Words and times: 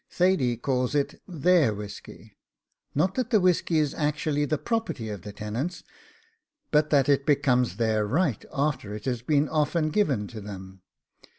Thady 0.09 0.57
calls 0.57 0.95
it 0.95 1.21
THEIR 1.27 1.75
whisky; 1.75 2.35
not 2.95 3.13
that 3.13 3.29
the 3.29 3.39
whisky 3.39 3.77
is 3.77 3.93
actually 3.93 4.45
the 4.45 4.57
property 4.57 5.09
of 5.09 5.21
the 5.21 5.31
tenants, 5.31 5.83
but 6.71 6.89
that 6.89 7.07
it 7.07 7.23
becomes 7.23 7.75
their 7.75 8.07
RIGHT 8.07 8.43
after 8.51 8.95
it 8.95 9.05
has 9.05 9.21
been 9.21 9.47
often 9.47 9.89
given 9.91 10.25
to 10.29 10.41
them. 10.41 10.81